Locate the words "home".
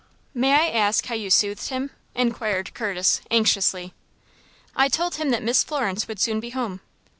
6.49-6.81